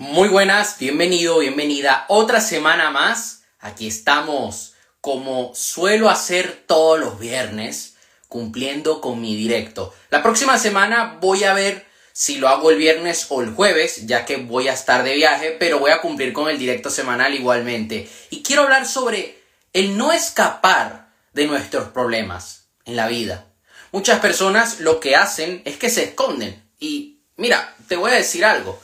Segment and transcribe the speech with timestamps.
[0.00, 2.04] Muy buenas, bienvenido, bienvenida.
[2.06, 3.42] Otra semana más.
[3.58, 7.96] Aquí estamos, como suelo hacer todos los viernes,
[8.28, 9.92] cumpliendo con mi directo.
[10.10, 14.24] La próxima semana voy a ver si lo hago el viernes o el jueves, ya
[14.24, 18.08] que voy a estar de viaje, pero voy a cumplir con el directo semanal igualmente.
[18.30, 19.42] Y quiero hablar sobre
[19.72, 23.46] el no escapar de nuestros problemas en la vida.
[23.90, 26.70] Muchas personas lo que hacen es que se esconden.
[26.78, 28.80] Y mira, te voy a decir algo.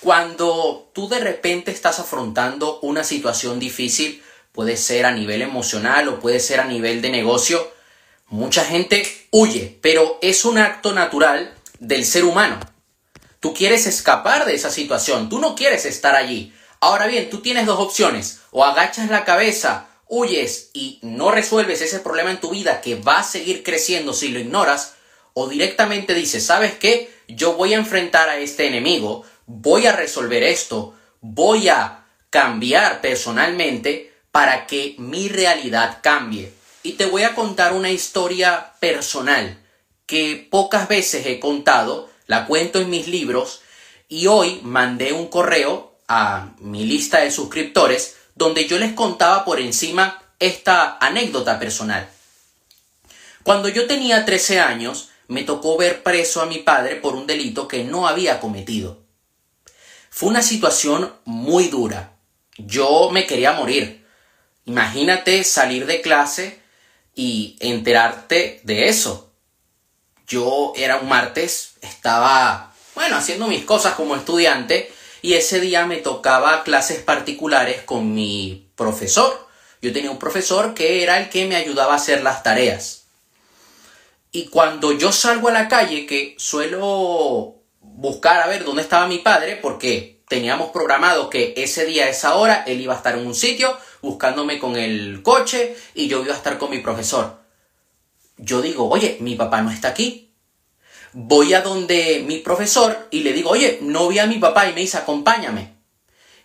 [0.00, 4.22] Cuando tú de repente estás afrontando una situación difícil,
[4.52, 7.70] puede ser a nivel emocional o puede ser a nivel de negocio,
[8.28, 12.58] mucha gente huye, pero es un acto natural del ser humano.
[13.40, 16.54] Tú quieres escapar de esa situación, tú no quieres estar allí.
[16.80, 22.00] Ahora bien, tú tienes dos opciones, o agachas la cabeza, huyes y no resuelves ese
[22.00, 24.94] problema en tu vida que va a seguir creciendo si lo ignoras,
[25.34, 27.12] o directamente dices, ¿sabes qué?
[27.28, 34.14] Yo voy a enfrentar a este enemigo, voy a resolver esto, voy a cambiar personalmente
[34.30, 36.52] para que mi realidad cambie.
[36.82, 39.58] Y te voy a contar una historia personal
[40.06, 43.60] que pocas veces he contado, la cuento en mis libros
[44.08, 49.60] y hoy mandé un correo a mi lista de suscriptores donde yo les contaba por
[49.60, 52.08] encima esta anécdota personal.
[53.42, 57.66] Cuando yo tenía 13 años, me tocó ver preso a mi padre por un delito
[57.68, 58.99] que no había cometido.
[60.10, 62.12] Fue una situación muy dura.
[62.58, 64.04] Yo me quería morir.
[64.66, 66.60] Imagínate salir de clase
[67.14, 69.32] y enterarte de eso.
[70.26, 75.96] Yo era un martes, estaba, bueno, haciendo mis cosas como estudiante y ese día me
[75.96, 79.48] tocaba clases particulares con mi profesor.
[79.80, 83.04] Yo tenía un profesor que era el que me ayudaba a hacer las tareas.
[84.32, 87.59] Y cuando yo salgo a la calle, que suelo
[88.00, 92.64] buscar a ver dónde estaba mi padre porque teníamos programado que ese día, esa hora,
[92.66, 96.36] él iba a estar en un sitio buscándome con el coche y yo iba a
[96.36, 97.40] estar con mi profesor.
[98.38, 100.32] Yo digo, oye, mi papá no está aquí.
[101.12, 104.72] Voy a donde mi profesor y le digo, oye, no vi a mi papá y
[104.72, 105.74] me dice, acompáñame.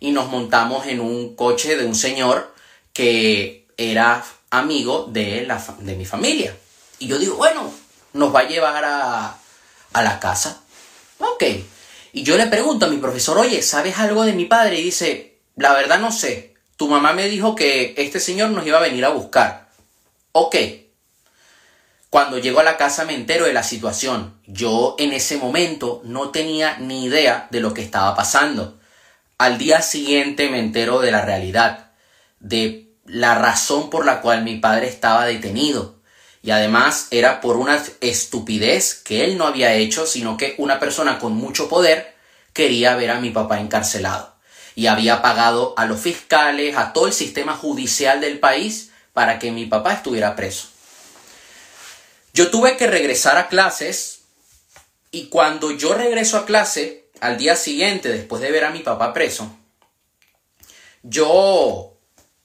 [0.02, 2.54] Y nos montamos en un coche de un señor
[2.92, 6.54] que era amigo de, la, de mi familia.
[7.00, 7.72] Y yo digo, bueno,
[8.12, 9.38] nos va a llevar a,
[9.94, 10.65] a la casa.
[11.20, 11.44] Ok.
[12.14, 14.80] Y yo le pregunto a mi profesor, oye, ¿sabes algo de mi padre?
[14.80, 16.56] Y dice, la verdad no sé.
[16.78, 19.70] Tu mamá me dijo que este señor nos iba a venir a buscar.
[20.32, 20.56] Ok.
[22.10, 24.40] Cuando llego a la casa me entero de la situación.
[24.46, 28.80] Yo en ese momento no tenía ni idea de lo que estaba pasando.
[29.38, 31.92] Al día siguiente me entero de la realidad,
[32.40, 35.95] de la razón por la cual mi padre estaba detenido
[36.46, 41.18] y además era por una estupidez que él no había hecho, sino que una persona
[41.18, 42.14] con mucho poder
[42.54, 44.36] quería ver a mi papá encarcelado.
[44.76, 49.50] Y había pagado a los fiscales, a todo el sistema judicial del país para que
[49.50, 50.68] mi papá estuviera preso.
[52.32, 54.20] Yo tuve que regresar a clases
[55.10, 59.14] y cuando yo regreso a clase, al día siguiente, después de ver a mi papá
[59.14, 59.50] preso,
[61.02, 61.98] yo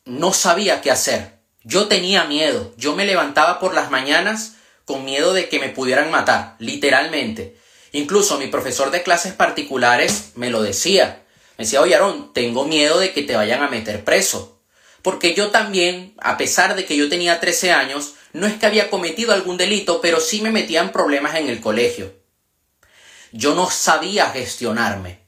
[0.07, 1.40] no sabía qué hacer.
[1.63, 2.73] Yo tenía miedo.
[2.77, 4.55] Yo me levantaba por las mañanas
[4.85, 7.57] con miedo de que me pudieran matar, literalmente.
[7.93, 11.23] Incluso mi profesor de clases particulares me lo decía.
[11.59, 11.99] Me decía, oye,
[12.33, 14.61] tengo miedo de que te vayan a meter preso.
[15.03, 18.91] Porque yo también, a pesar de que yo tenía 13 años, no es que había
[18.91, 22.15] cometido algún delito, pero sí me metía en problemas en el colegio.
[23.33, 25.21] Yo no sabía gestionarme.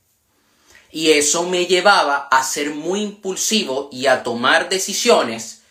[0.91, 5.62] Y eso me llevaba a ser muy impulsivo y a tomar decisiones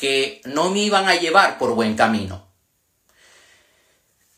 [0.00, 2.48] que no me iban a llevar por buen camino.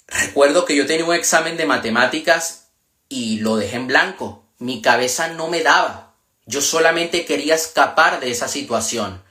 [0.08, 2.70] Recuerdo que yo tenía un examen de matemáticas
[3.08, 4.44] y lo dejé en blanco.
[4.58, 6.14] Mi cabeza no me daba.
[6.46, 9.22] Yo solamente quería escapar de esa situación.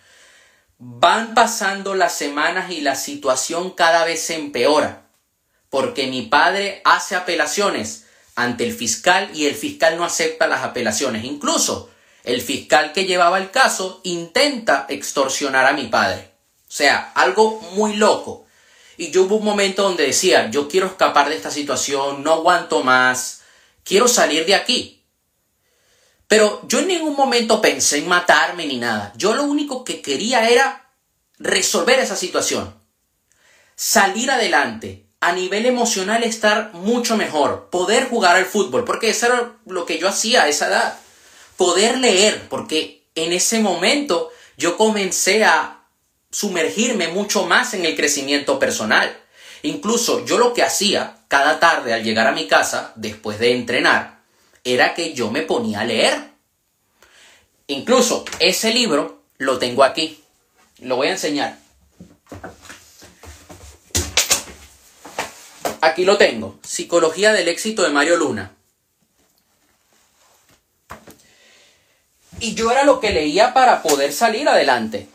[0.77, 5.07] Van pasando las semanas y la situación cada vez se empeora,
[5.69, 8.05] porque mi padre hace apelaciones
[8.35, 11.25] ante el fiscal y el fiscal no acepta las apelaciones.
[11.25, 11.91] Incluso
[12.23, 16.31] el fiscal que llevaba el caso intenta extorsionar a mi padre.
[16.67, 18.45] O sea, algo muy loco.
[18.97, 22.83] Y yo hubo un momento donde decía, yo quiero escapar de esta situación, no aguanto
[22.83, 23.41] más,
[23.83, 25.03] quiero salir de aquí.
[26.27, 29.11] Pero yo en ningún momento pensé en matarme ni nada.
[29.17, 30.89] Yo lo único que quería era
[31.39, 32.73] resolver esa situación.
[33.75, 35.07] Salir adelante.
[35.19, 37.69] A nivel emocional estar mucho mejor.
[37.69, 38.85] Poder jugar al fútbol.
[38.85, 41.00] Porque eso era lo que yo hacía a esa edad
[41.61, 45.83] poder leer, porque en ese momento yo comencé a
[46.31, 49.15] sumergirme mucho más en el crecimiento personal.
[49.61, 54.23] Incluso yo lo que hacía cada tarde al llegar a mi casa, después de entrenar,
[54.63, 56.31] era que yo me ponía a leer.
[57.67, 60.19] Incluso ese libro lo tengo aquí.
[60.79, 61.59] Lo voy a enseñar.
[65.79, 66.57] Aquí lo tengo.
[66.63, 68.51] Psicología del éxito de Mario Luna.
[72.41, 75.07] Y yo era lo que leía para poder salir adelante,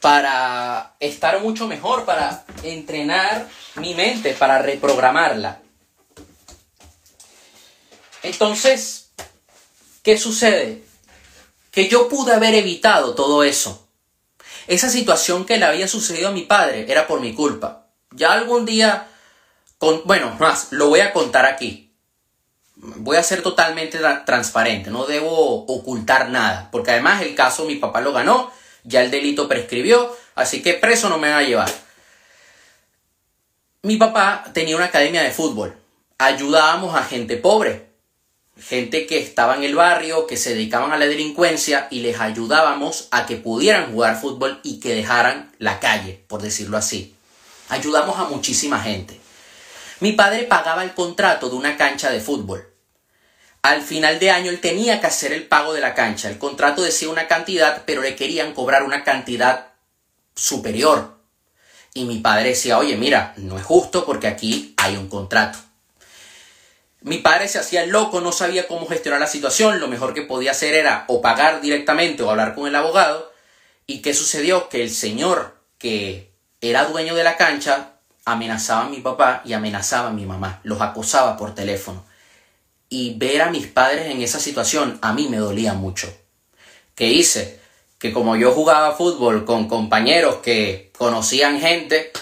[0.00, 3.46] para estar mucho mejor, para entrenar
[3.76, 5.60] mi mente, para reprogramarla.
[8.24, 9.12] Entonces,
[10.02, 10.82] ¿qué sucede?
[11.70, 13.86] Que yo pude haber evitado todo eso.
[14.66, 17.86] Esa situación que le había sucedido a mi padre era por mi culpa.
[18.10, 19.06] Ya algún día,
[19.78, 21.85] con, bueno, más, lo voy a contar aquí
[22.76, 28.00] voy a ser totalmente transparente, no debo ocultar nada, porque además el caso mi papá
[28.00, 28.50] lo ganó,
[28.84, 31.70] ya el delito prescribió, así que preso no me va a llevar.
[33.82, 35.76] Mi papá tenía una academia de fútbol,
[36.18, 37.86] ayudábamos a gente pobre,
[38.58, 43.08] gente que estaba en el barrio, que se dedicaban a la delincuencia y les ayudábamos
[43.10, 47.14] a que pudieran jugar fútbol y que dejaran la calle, por decirlo así.
[47.68, 49.20] Ayudamos a muchísima gente.
[50.00, 52.72] Mi padre pagaba el contrato de una cancha de fútbol.
[53.62, 56.28] Al final de año él tenía que hacer el pago de la cancha.
[56.28, 59.72] El contrato decía una cantidad, pero le querían cobrar una cantidad
[60.34, 61.16] superior.
[61.94, 65.58] Y mi padre decía, oye, mira, no es justo porque aquí hay un contrato.
[67.00, 69.80] Mi padre se hacía loco, no sabía cómo gestionar la situación.
[69.80, 73.32] Lo mejor que podía hacer era o pagar directamente o hablar con el abogado.
[73.86, 74.68] ¿Y qué sucedió?
[74.68, 77.95] Que el señor que era dueño de la cancha
[78.26, 82.04] amenazaba a mi papá y amenazaba a mi mamá, los acosaba por teléfono.
[82.88, 86.12] Y ver a mis padres en esa situación a mí me dolía mucho.
[86.94, 87.60] ¿Qué hice?
[87.98, 92.12] Que como yo jugaba fútbol con compañeros que conocían gente,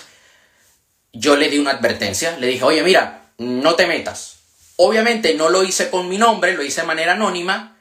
[1.12, 4.36] yo le di una advertencia, le dije, oye, mira, no te metas.
[4.76, 7.78] Obviamente no lo hice con mi nombre, lo hice de manera anónima,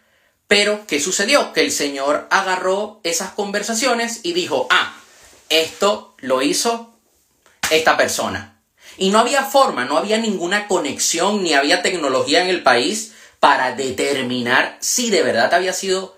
[0.48, 1.52] pero ¿qué sucedió?
[1.52, 4.96] Que el señor agarró esas conversaciones y dijo, ah,
[5.50, 6.93] esto lo hizo
[7.70, 8.62] esta persona.
[8.98, 13.76] Y no había forma, no había ninguna conexión, ni había tecnología en el país para
[13.76, 16.18] determinar si de verdad había sido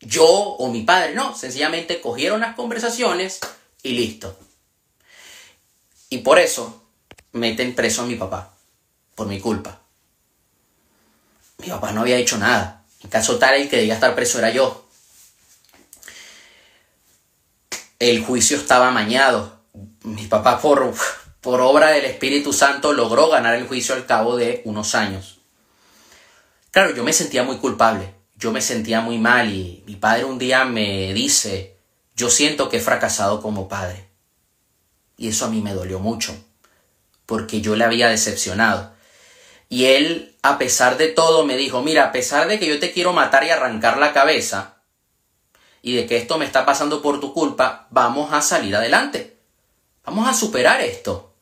[0.00, 1.14] yo o mi padre.
[1.14, 3.40] No, sencillamente cogieron las conversaciones
[3.82, 4.38] y listo.
[6.10, 6.82] Y por eso
[7.32, 8.54] meten preso a mi papá,
[9.14, 9.80] por mi culpa.
[11.58, 12.84] Mi papá no había hecho nada.
[13.02, 14.86] En caso tal, el que debía estar preso era yo.
[17.98, 19.59] El juicio estaba amañado
[20.02, 20.94] mi papá por,
[21.40, 25.40] por obra del Espíritu Santo logró ganar el juicio al cabo de unos años.
[26.70, 30.38] Claro, yo me sentía muy culpable, yo me sentía muy mal y mi padre un
[30.38, 31.76] día me dice,
[32.14, 34.08] yo siento que he fracasado como padre.
[35.16, 36.34] Y eso a mí me dolió mucho,
[37.26, 38.92] porque yo le había decepcionado.
[39.68, 42.92] Y él, a pesar de todo, me dijo, mira, a pesar de que yo te
[42.92, 44.76] quiero matar y arrancar la cabeza,
[45.82, 49.39] y de que esto me está pasando por tu culpa, vamos a salir adelante.
[50.04, 51.34] Vamos a superar esto.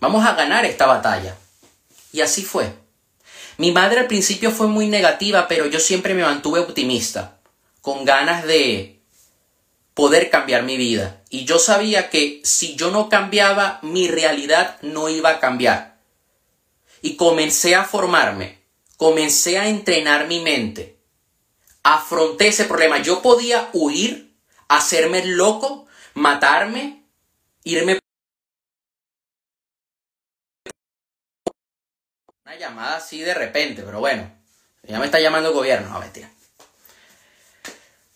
[0.00, 1.36] Vamos a ganar esta batalla.
[2.12, 2.72] Y así fue.
[3.56, 7.38] Mi madre al principio fue muy negativa, pero yo siempre me mantuve optimista,
[7.80, 9.00] con ganas de
[9.94, 11.22] poder cambiar mi vida.
[11.30, 15.98] Y yo sabía que si yo no cambiaba, mi realidad no iba a cambiar.
[17.00, 18.58] Y comencé a formarme,
[18.96, 20.98] comencé a entrenar mi mente.
[21.84, 22.98] Afronté ese problema.
[22.98, 24.34] Yo podía huir,
[24.68, 27.03] hacerme loco, matarme,
[27.64, 27.98] irme
[32.44, 34.30] una llamada así de repente, pero bueno,
[34.82, 36.30] ya me está llamando el gobierno, no mentira.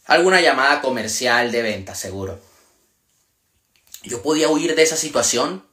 [0.05, 2.39] Alguna llamada comercial de venta, seguro.
[4.03, 5.67] Yo podía huir de esa situación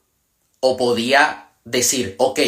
[0.61, 2.39] o podía decir, ok,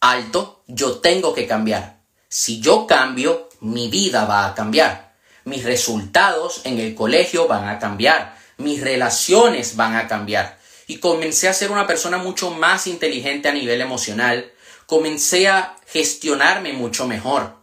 [0.00, 2.00] alto, yo tengo que cambiar.
[2.28, 5.14] Si yo cambio, mi vida va a cambiar.
[5.44, 10.58] Mis resultados en el colegio van a cambiar mis relaciones van a cambiar.
[10.86, 14.52] Y comencé a ser una persona mucho más inteligente a nivel emocional.
[14.86, 17.56] Comencé a gestionarme mucho mejor.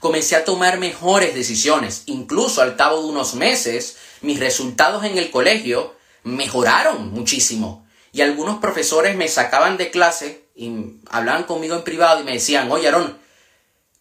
[0.00, 2.04] Comencé a tomar mejores decisiones.
[2.06, 7.86] Incluso al cabo de unos meses, mis resultados en el colegio mejoraron muchísimo.
[8.12, 10.72] Y algunos profesores me sacaban de clase y
[11.10, 13.18] hablaban conmigo en privado y me decían, oye Aaron,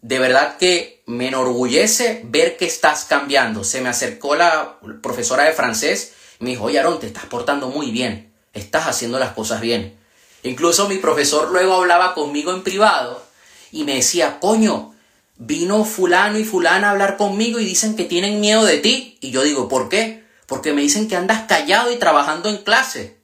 [0.08, 3.66] de verdad que me enorgullece ver que estás cambiando.
[3.66, 7.68] Se me acercó la profesora de francés y me dijo, oye Aaron, te estás portando
[7.68, 9.98] muy bien, estás haciendo las cosas bien.
[10.44, 13.22] Incluso mi profesor luego hablaba conmigo en privado
[13.70, 14.96] y me decía, coño,
[15.36, 19.18] vino fulano y fulana a hablar conmigo y dicen que tienen miedo de ti.
[19.20, 20.24] Y yo digo, ¿por qué?
[20.46, 23.18] Porque me dicen que andas callado y trabajando en clase.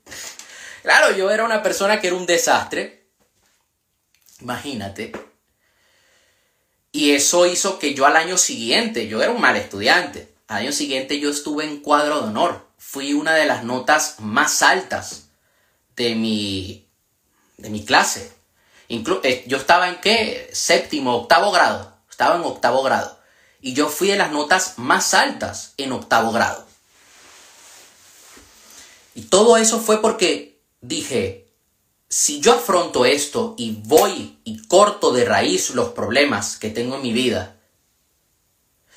[0.82, 3.06] Claro, yo era una persona que era un desastre.
[4.42, 5.14] Imagínate.
[6.94, 10.72] Y eso hizo que yo al año siguiente, yo era un mal estudiante, al año
[10.72, 12.68] siguiente yo estuve en cuadro de honor.
[12.78, 15.30] Fui una de las notas más altas
[15.96, 16.88] de mi,
[17.58, 18.32] de mi clase.
[18.90, 20.50] Eh, yo estaba en qué?
[20.54, 21.98] Séptimo, octavo grado.
[22.08, 23.20] Estaba en octavo grado.
[23.60, 26.68] Y yo fui de las notas más altas en octavo grado.
[29.16, 31.43] Y todo eso fue porque dije,
[32.14, 37.02] si yo afronto esto y voy y corto de raíz los problemas que tengo en
[37.02, 37.56] mi vida,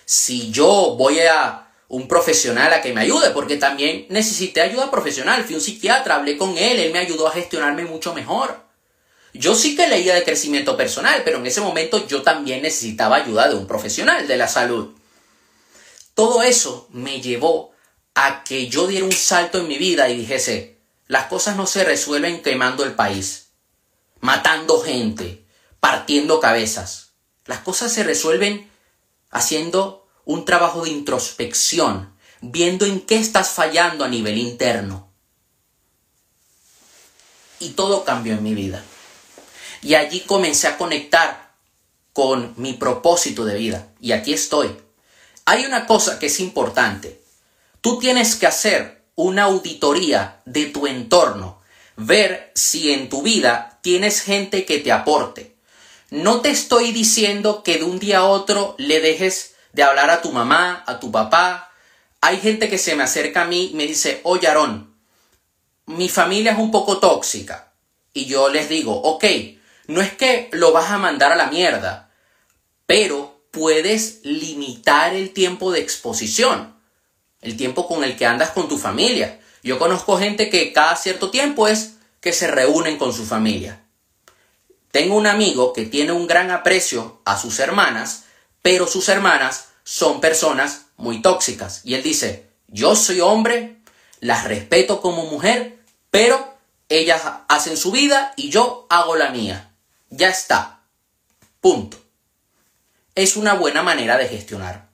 [0.04, 5.44] si yo voy a un profesional a que me ayude, porque también necesité ayuda profesional,
[5.44, 8.60] fui un psiquiatra, hablé con él, él me ayudó a gestionarme mucho mejor.
[9.32, 13.48] Yo sí que leía de crecimiento personal, pero en ese momento yo también necesitaba ayuda
[13.48, 14.90] de un profesional de la salud.
[16.12, 17.72] Todo eso me llevó
[18.14, 20.75] a que yo diera un salto en mi vida y dijese,
[21.08, 23.48] las cosas no se resuelven quemando el país,
[24.20, 25.44] matando gente,
[25.78, 27.12] partiendo cabezas.
[27.44, 28.68] Las cosas se resuelven
[29.30, 35.08] haciendo un trabajo de introspección, viendo en qué estás fallando a nivel interno.
[37.60, 38.82] Y todo cambió en mi vida.
[39.82, 41.54] Y allí comencé a conectar
[42.12, 43.88] con mi propósito de vida.
[44.00, 44.76] Y aquí estoy.
[45.44, 47.22] Hay una cosa que es importante.
[47.80, 51.60] Tú tienes que hacer una auditoría de tu entorno,
[51.96, 55.56] ver si en tu vida tienes gente que te aporte.
[56.10, 60.20] No te estoy diciendo que de un día a otro le dejes de hablar a
[60.20, 61.72] tu mamá, a tu papá.
[62.20, 64.94] Hay gente que se me acerca a mí y me dice, oye Aarón,
[65.86, 67.72] mi familia es un poco tóxica.
[68.12, 69.24] Y yo les digo, ok,
[69.88, 72.10] no es que lo vas a mandar a la mierda,
[72.84, 76.75] pero puedes limitar el tiempo de exposición
[77.40, 79.40] el tiempo con el que andas con tu familia.
[79.62, 83.82] Yo conozco gente que cada cierto tiempo es que se reúnen con su familia.
[84.90, 88.24] Tengo un amigo que tiene un gran aprecio a sus hermanas,
[88.62, 91.82] pero sus hermanas son personas muy tóxicas.
[91.84, 93.76] Y él dice, yo soy hombre,
[94.20, 95.78] las respeto como mujer,
[96.10, 96.56] pero
[96.88, 99.72] ellas hacen su vida y yo hago la mía.
[100.10, 100.80] Ya está.
[101.60, 101.98] Punto.
[103.14, 104.86] Es una buena manera de gestionar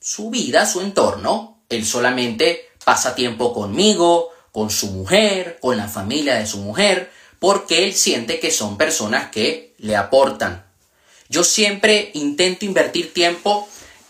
[0.00, 6.36] su vida, su entorno, él solamente pasa tiempo conmigo, con su mujer, con la familia
[6.36, 10.66] de su mujer, porque él siente que son personas que le aportan.
[11.28, 13.68] Yo siempre intento invertir tiempo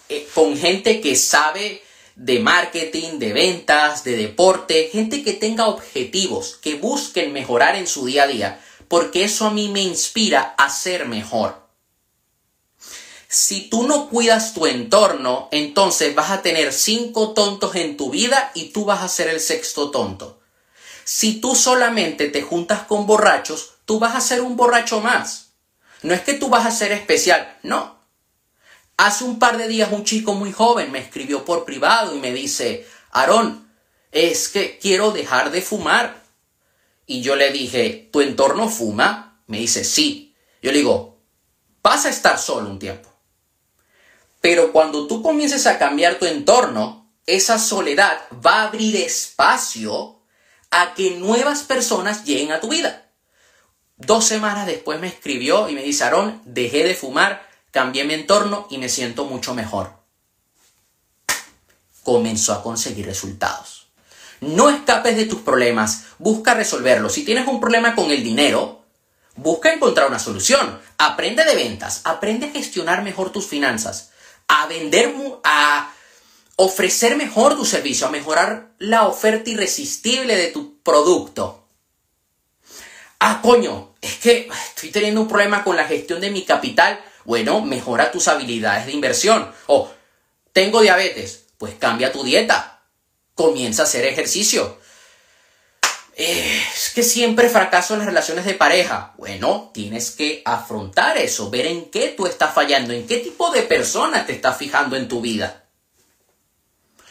[0.09, 1.83] eh, con gente que sabe
[2.15, 8.07] de marketing, de ventas, de deporte, gente que tenga objetivos, que busquen mejorar en su
[8.07, 11.68] día a día, porque eso a mí me inspira a ser mejor.
[13.30, 18.50] Si tú no cuidas tu entorno, entonces vas a tener cinco tontos en tu vida
[18.54, 20.40] y tú vas a ser el sexto tonto.
[21.04, 25.50] Si tú solamente te juntas con borrachos, tú vas a ser un borracho más.
[26.02, 27.99] No es que tú vas a ser especial, no.
[28.97, 32.32] Hace un par de días un chico muy joven me escribió por privado y me
[32.32, 33.70] dice, Aarón,
[34.11, 36.23] es que quiero dejar de fumar.
[37.06, 39.42] Y yo le dije, ¿tu entorno fuma?
[39.47, 40.35] Me dice, sí.
[40.62, 41.20] Yo le digo,
[41.82, 43.08] vas a estar solo un tiempo.
[44.40, 50.23] Pero cuando tú comiences a cambiar tu entorno, esa soledad va a abrir espacio
[50.71, 53.11] a que nuevas personas lleguen a tu vida.
[53.97, 58.66] Dos semanas después me escribió y me dice, Aarón, dejé de fumar, cambié mi entorno
[58.71, 59.92] y me siento mucho mejor.
[62.04, 63.88] Comenzó a conseguir resultados.
[64.40, 67.12] No escapes de tus problemas, busca resolverlos.
[67.12, 68.85] Si tienes un problema con el dinero,
[69.35, 70.80] busca encontrar una solución.
[70.97, 74.08] Aprende de ventas, aprende a gestionar mejor tus finanzas
[74.49, 75.14] a vender,
[75.45, 75.93] a
[76.57, 81.69] ofrecer mejor tu servicio, a mejorar la oferta irresistible de tu producto.
[83.21, 87.00] Ah, coño, es que estoy teniendo un problema con la gestión de mi capital.
[87.25, 89.52] Bueno, mejora tus habilidades de inversión.
[89.67, 89.90] O
[90.52, 92.83] tengo diabetes, pues cambia tu dieta.
[93.35, 94.78] Comienza a hacer ejercicio.
[96.19, 99.15] Es que siempre fracaso en las relaciones de pareja.
[99.19, 103.63] Bueno, tienes que afrontar eso, ver en qué tú estás fallando, en qué tipo de
[103.63, 105.67] persona te estás fijando en tu vida.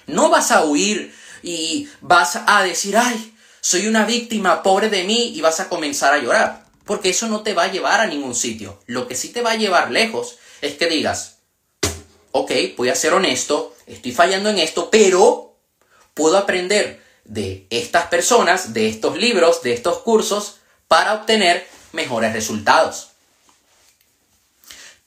[0.07, 5.31] No vas a huir y vas a decir, ay, soy una víctima, pobre de mí,
[5.33, 6.65] y vas a comenzar a llorar.
[6.83, 8.81] Porque eso no te va a llevar a ningún sitio.
[8.87, 11.37] Lo que sí te va a llevar lejos es que digas,
[12.33, 15.57] ok, voy a ser honesto, estoy fallando en esto, pero
[16.13, 20.57] puedo aprender de estas personas, de estos libros, de estos cursos,
[20.87, 23.09] para obtener mejores resultados.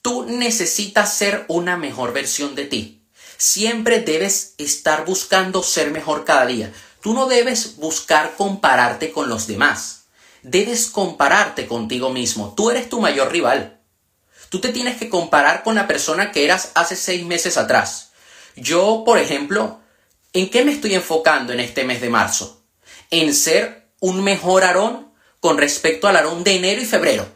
[0.01, 3.01] Tú necesitas ser una mejor versión de ti.
[3.37, 6.71] Siempre debes estar buscando ser mejor cada día.
[7.01, 10.03] Tú no debes buscar compararte con los demás.
[10.43, 12.53] Debes compararte contigo mismo.
[12.55, 13.79] Tú eres tu mayor rival.
[14.49, 18.11] Tú te tienes que comparar con la persona que eras hace seis meses atrás.
[18.55, 19.80] Yo, por ejemplo,
[20.33, 22.63] ¿en qué me estoy enfocando en este mes de marzo?
[23.09, 27.27] En ser un mejor Aarón con respecto al Aarón de enero y febrero.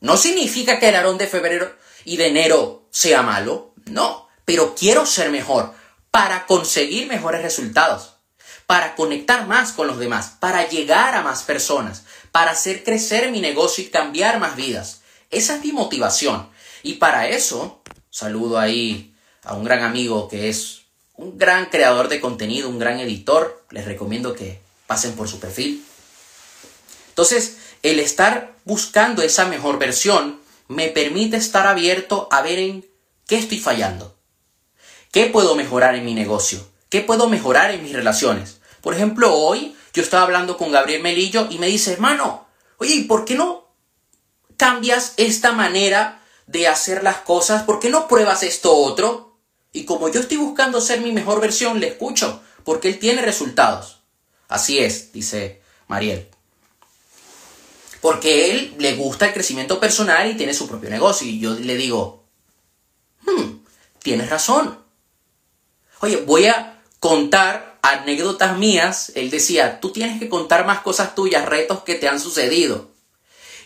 [0.00, 1.74] No significa que el Aarón de febrero
[2.04, 5.74] y de enero sea malo, no, pero quiero ser mejor
[6.10, 8.16] para conseguir mejores resultados,
[8.66, 13.40] para conectar más con los demás, para llegar a más personas, para hacer crecer mi
[13.40, 15.02] negocio y cambiar más vidas.
[15.30, 16.50] Esa es mi motivación.
[16.82, 20.81] Y para eso, saludo ahí a un gran amigo que es
[21.22, 23.64] un gran creador de contenido, un gran editor.
[23.70, 25.84] Les recomiendo que pasen por su perfil.
[27.10, 32.86] Entonces, el estar buscando esa mejor versión me permite estar abierto a ver en
[33.26, 34.16] qué estoy fallando.
[35.12, 36.66] ¿Qué puedo mejorar en mi negocio?
[36.88, 38.60] ¿Qué puedo mejorar en mis relaciones?
[38.80, 42.46] Por ejemplo, hoy yo estaba hablando con Gabriel Melillo y me dice, hermano,
[42.78, 43.68] oye, ¿y por qué no
[44.56, 47.62] cambias esta manera de hacer las cosas?
[47.62, 49.31] ¿Por qué no pruebas esto otro?
[49.72, 54.00] Y como yo estoy buscando ser mi mejor versión, le escucho, porque él tiene resultados.
[54.48, 56.28] Así es, dice Mariel.
[58.02, 61.26] Porque él le gusta el crecimiento personal y tiene su propio negocio.
[61.26, 62.24] Y yo le digo,
[63.22, 63.64] hmm,
[64.02, 64.78] tienes razón.
[66.00, 69.12] Oye, voy a contar anécdotas mías.
[69.14, 72.90] Él decía, tú tienes que contar más cosas tuyas, retos que te han sucedido.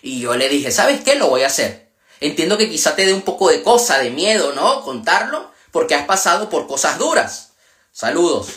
[0.02, 1.16] Y yo le dije, ¿sabes qué?
[1.16, 1.88] Lo voy a hacer.
[2.20, 4.82] Entiendo que quizá te dé un poco de cosa, de miedo, ¿no?
[4.82, 7.52] Contarlo, porque has pasado por cosas duras.
[7.92, 8.48] Saludos.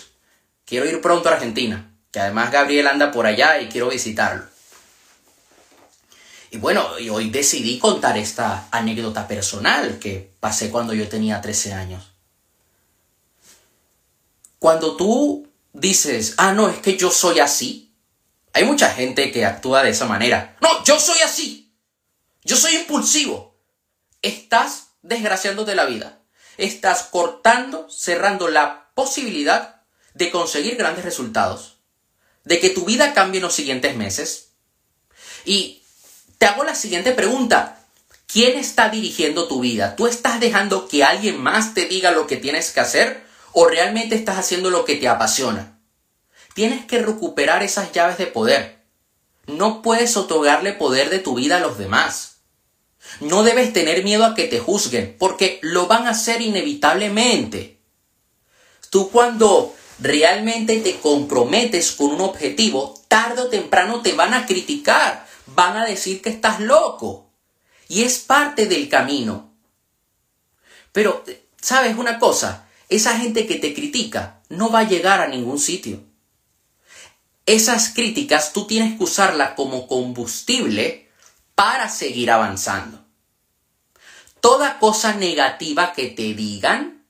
[0.64, 4.46] Quiero ir pronto a Argentina, que además Gabriel anda por allá y quiero visitarlo.
[6.50, 12.10] Y bueno, hoy decidí contar esta anécdota personal que pasé cuando yo tenía 13 años.
[14.58, 17.94] Cuando tú dices, ah, no, es que yo soy así,
[18.54, 20.56] hay mucha gente que actúa de esa manera.
[20.62, 21.76] No, yo soy así.
[22.46, 23.60] Yo soy impulsivo.
[24.22, 26.19] Estás desgraciándote la vida.
[26.60, 29.82] Estás cortando, cerrando la posibilidad
[30.14, 31.78] de conseguir grandes resultados.
[32.44, 34.50] De que tu vida cambie en los siguientes meses.
[35.46, 35.84] Y
[36.38, 37.86] te hago la siguiente pregunta.
[38.28, 39.96] ¿Quién está dirigiendo tu vida?
[39.96, 44.16] ¿Tú estás dejando que alguien más te diga lo que tienes que hacer o realmente
[44.16, 45.80] estás haciendo lo que te apasiona?
[46.56, 48.84] Tienes que recuperar esas llaves de poder.
[49.48, 52.39] No puedes otorgarle poder de tu vida a los demás.
[53.20, 57.80] No debes tener miedo a que te juzguen, porque lo van a hacer inevitablemente.
[58.90, 65.30] Tú cuando realmente te comprometes con un objetivo, tarde o temprano te van a criticar
[65.56, 67.32] van a decir que estás loco.
[67.88, 69.54] Y es parte del camino.
[70.92, 71.24] Pero,
[71.60, 72.68] ¿sabes una cosa?
[72.88, 76.04] Esa gente que te critica no va a llegar a ningún sitio.
[77.46, 81.10] Esas críticas tú tienes que usarlas como combustible
[81.56, 82.99] para seguir avanzando.
[84.42, 87.06] Toda cosa negativa que te digan,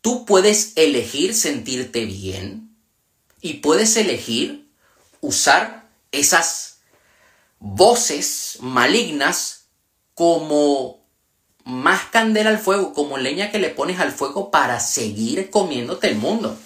[0.00, 2.76] tú puedes elegir sentirte bien
[3.40, 4.70] y puedes elegir
[5.20, 6.80] usar esas
[7.58, 9.66] voces malignas
[10.14, 10.98] como
[11.64, 16.16] más candela al fuego, como leña que le pones al fuego para seguir comiéndote el
[16.16, 16.58] mundo.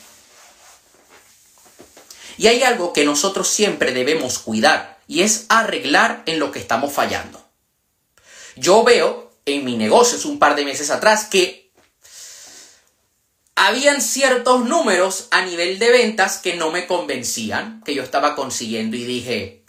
[2.38, 6.92] Y hay algo que nosotros siempre debemos cuidar y es arreglar en lo que estamos
[6.92, 7.44] fallando.
[8.56, 11.70] Yo veo en mi negocio un par de meses atrás que
[13.54, 18.96] habían ciertos números a nivel de ventas que no me convencían, que yo estaba consiguiendo
[18.96, 19.62] y dije,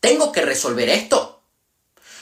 [0.00, 1.42] tengo que resolver esto.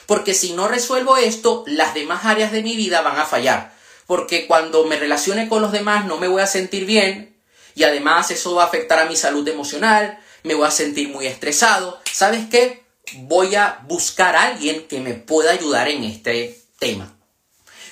[0.05, 3.73] Porque si no resuelvo esto, las demás áreas de mi vida van a fallar.
[4.07, 7.37] Porque cuando me relacione con los demás no me voy a sentir bien
[7.75, 11.27] y además eso va a afectar a mi salud emocional, me voy a sentir muy
[11.27, 11.99] estresado.
[12.11, 12.83] ¿Sabes qué?
[13.13, 17.15] Voy a buscar a alguien que me pueda ayudar en este tema.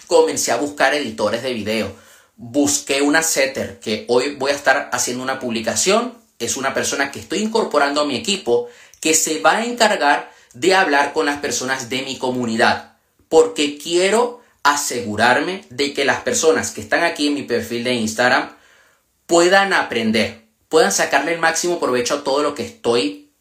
[0.07, 1.95] Comencé a buscar editores de video.
[2.35, 6.15] Busqué una setter que hoy voy a estar haciendo una publicación.
[6.39, 8.67] Es una persona que estoy incorporando a mi equipo
[8.99, 12.97] que se va a encargar de hablar con las personas de mi comunidad,
[13.29, 18.55] porque quiero asegurarme de que las personas que están aquí en mi perfil de Instagram
[19.27, 23.31] puedan aprender, puedan sacarle el máximo provecho a todo lo que estoy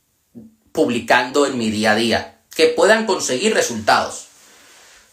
[0.73, 4.28] publicando en mi día a día, que puedan conseguir resultados.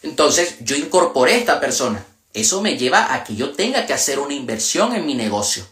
[0.05, 2.05] Entonces yo incorporé a esta persona.
[2.31, 5.67] Eso me lleva a que yo tenga que hacer una inversión en mi negocio.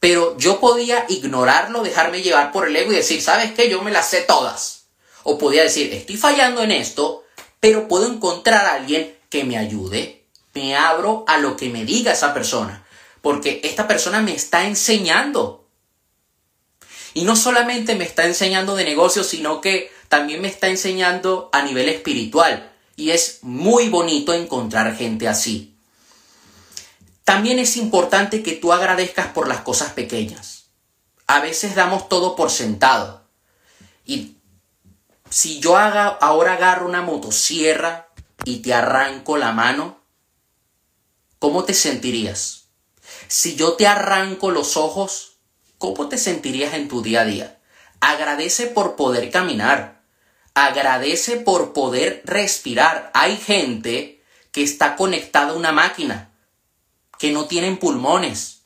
[0.00, 3.70] Pero yo podía ignorarlo, dejarme llevar por el ego y decir, ¿sabes qué?
[3.70, 4.86] Yo me las sé todas.
[5.22, 7.22] O podía decir, estoy fallando en esto,
[7.60, 10.24] pero puedo encontrar a alguien que me ayude.
[10.54, 12.84] Me abro a lo que me diga esa persona.
[13.20, 15.68] Porque esta persona me está enseñando.
[17.14, 21.62] Y no solamente me está enseñando de negocio, sino que también me está enseñando a
[21.62, 22.71] nivel espiritual.
[22.96, 25.72] Y es muy bonito encontrar gente así.
[27.24, 30.66] También es importante que tú agradezcas por las cosas pequeñas.
[31.26, 33.22] A veces damos todo por sentado.
[34.04, 34.36] Y
[35.30, 38.08] si yo haga, ahora agarro una motosierra
[38.44, 39.98] y te arranco la mano,
[41.38, 42.64] ¿cómo te sentirías?
[43.28, 45.38] Si yo te arranco los ojos,
[45.78, 47.60] ¿cómo te sentirías en tu día a día?
[48.00, 49.91] Agradece por poder caminar.
[50.54, 53.10] Agradece por poder respirar.
[53.14, 56.30] Hay gente que está conectada a una máquina,
[57.18, 58.60] que no tienen pulmones.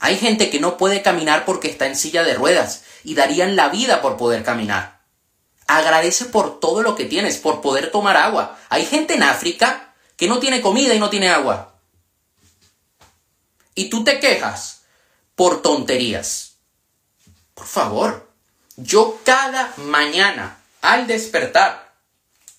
[0.00, 3.68] Hay gente que no puede caminar porque está en silla de ruedas y darían la
[3.68, 5.00] vida por poder caminar.
[5.66, 8.58] Agradece por todo lo que tienes, por poder tomar agua.
[8.68, 11.74] Hay gente en África que no tiene comida y no tiene agua.
[13.74, 14.82] Y tú te quejas
[15.34, 16.56] por tonterías.
[17.54, 18.29] Por favor,
[18.82, 21.92] yo cada mañana al despertar,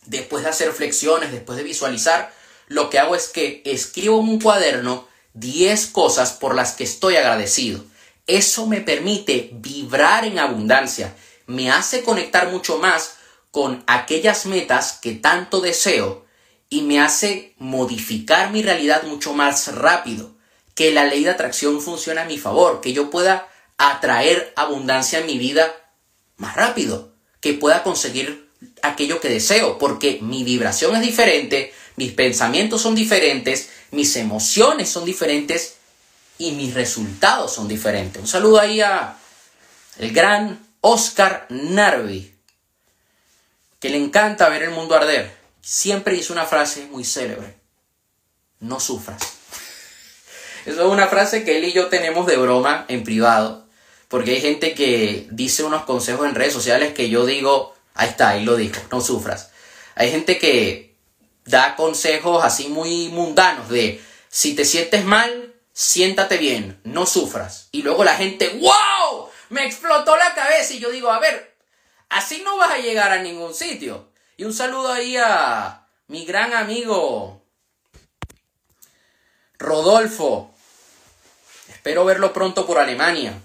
[0.05, 2.31] después de hacer flexiones, después de visualizar,
[2.67, 7.15] lo que hago es que escribo en un cuaderno 10 cosas por las que estoy
[7.15, 7.84] agradecido.
[8.27, 11.15] Eso me permite vibrar en abundancia,
[11.47, 13.15] me hace conectar mucho más
[13.49, 16.25] con aquellas metas que tanto deseo
[16.69, 20.31] y me hace modificar mi realidad mucho más rápido,
[20.75, 25.25] que la ley de atracción funcione a mi favor, que yo pueda atraer abundancia en
[25.25, 25.75] mi vida
[26.41, 28.49] más rápido, que pueda conseguir
[28.82, 35.06] aquello que deseo, porque mi vibración es diferente, mis pensamientos son diferentes, mis emociones son
[35.06, 35.75] diferentes
[36.39, 38.19] y mis resultados son diferentes.
[38.19, 39.17] Un saludo ahí a
[39.99, 42.34] el gran Oscar Narvi,
[43.80, 45.32] que le encanta ver el mundo arder.
[45.62, 47.56] Siempre dice una frase muy célebre,
[48.60, 49.21] no sufras.
[50.65, 53.67] Eso es una frase que él y yo tenemos de broma en privado,
[54.12, 58.32] porque hay gente que dice unos consejos en redes sociales que yo digo, ahí está,
[58.32, 59.52] ahí lo dijo, no sufras.
[59.95, 60.97] Hay gente que
[61.45, 67.69] da consejos así muy mundanos de, si te sientes mal, siéntate bien, no sufras.
[67.71, 69.30] Y luego la gente, ¡wow!
[69.47, 71.56] Me explotó la cabeza y yo digo, a ver,
[72.10, 74.12] así no vas a llegar a ningún sitio.
[74.36, 77.45] Y un saludo ahí a mi gran amigo
[79.58, 80.54] Rodolfo.
[81.69, 83.41] Espero verlo pronto por Alemania,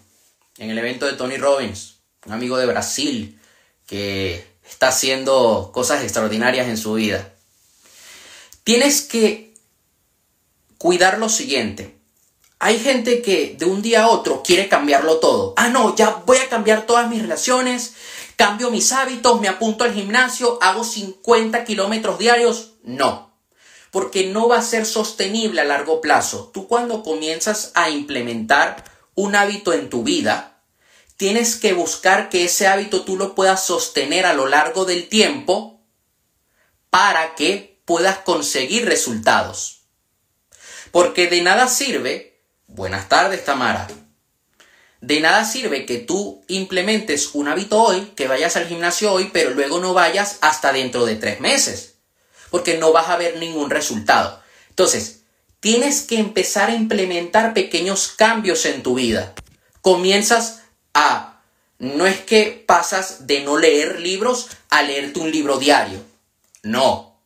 [0.58, 3.40] en el evento de Tony Robbins, un amigo de Brasil
[3.86, 7.32] que está haciendo cosas extraordinarias en su vida.
[8.64, 9.54] Tienes que
[10.78, 11.96] cuidar lo siguiente.
[12.58, 15.54] Hay gente que de un día a otro quiere cambiarlo todo.
[15.56, 17.94] Ah, no, ya voy a cambiar todas mis relaciones,
[18.36, 22.72] cambio mis hábitos, me apunto al gimnasio, hago 50 kilómetros diarios.
[22.82, 23.30] No,
[23.90, 26.50] porque no va a ser sostenible a largo plazo.
[26.52, 30.62] Tú cuando comienzas a implementar un hábito en tu vida,
[31.16, 35.80] tienes que buscar que ese hábito tú lo puedas sostener a lo largo del tiempo
[36.90, 39.80] para que puedas conseguir resultados.
[40.92, 42.36] Porque de nada sirve
[42.68, 43.86] Buenas tardes, Tamara.
[45.00, 49.50] De nada sirve que tú implementes un hábito hoy, que vayas al gimnasio hoy, pero
[49.50, 51.94] luego no vayas hasta dentro de tres meses,
[52.50, 54.42] porque no vas a ver ningún resultado.
[54.68, 55.22] Entonces,
[55.66, 59.34] tienes que empezar a implementar pequeños cambios en tu vida.
[59.80, 60.62] Comienzas
[60.94, 61.40] a,
[61.80, 65.98] no es que pasas de no leer libros a leerte un libro diario.
[66.62, 67.20] No.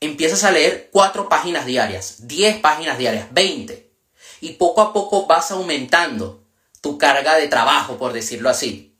[0.00, 3.92] Empiezas a leer cuatro páginas diarias, diez páginas diarias, veinte
[4.40, 6.42] y poco a poco vas aumentando
[6.80, 8.96] tu carga de trabajo, por decirlo así.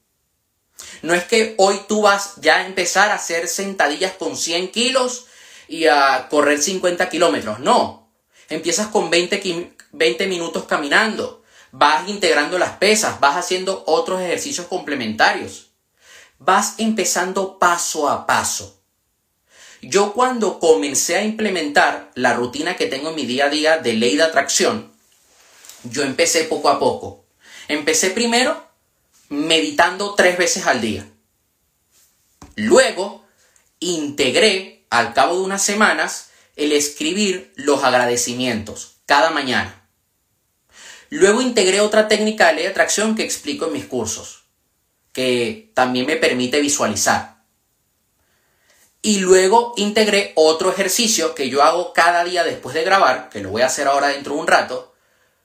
[1.00, 5.24] No es que hoy tú vas ya a empezar a hacer sentadillas con 100 kilos
[5.68, 8.01] y a correr 50 kilómetros, no.
[8.52, 15.70] Empiezas con 20, 20 minutos caminando, vas integrando las pesas, vas haciendo otros ejercicios complementarios.
[16.38, 18.78] Vas empezando paso a paso.
[19.80, 23.94] Yo cuando comencé a implementar la rutina que tengo en mi día a día de
[23.94, 24.92] ley de atracción,
[25.84, 27.24] yo empecé poco a poco.
[27.68, 28.68] Empecé primero
[29.30, 31.08] meditando tres veces al día.
[32.56, 33.24] Luego
[33.80, 39.88] integré al cabo de unas semanas el escribir los agradecimientos cada mañana.
[41.10, 44.44] Luego integré otra técnica de ley de atracción que explico en mis cursos,
[45.12, 47.42] que también me permite visualizar.
[49.02, 53.50] Y luego integré otro ejercicio que yo hago cada día después de grabar, que lo
[53.50, 54.94] voy a hacer ahora dentro de un rato,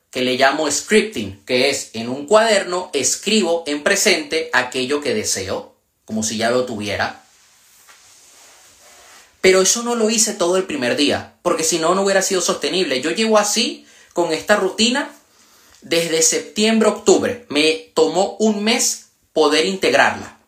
[0.10, 5.76] que le llamo scripting, que es en un cuaderno escribo en presente aquello que deseo,
[6.06, 7.27] como si ya lo tuviera.
[9.42, 12.42] Pero eso no lo hice todo el primer día, porque si no, no hubiera sido
[12.42, 13.02] sostenible.
[13.02, 15.12] Yo llevo así, con esta rutina,
[15.82, 17.46] desde septiembre, octubre.
[17.50, 20.40] Me tomó un mes poder integrarla.